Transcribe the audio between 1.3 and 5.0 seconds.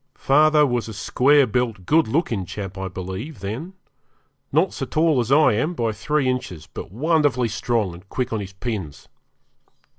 built, good looking chap, I believe, then; not so